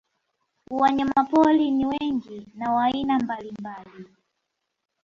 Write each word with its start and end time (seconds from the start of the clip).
Wanyamapori 0.69 1.71
ni 1.71 1.85
wengi 1.85 2.47
na 2.55 2.71
wa 2.73 2.83
aina 2.85 3.19
mbalimbali 3.19 4.05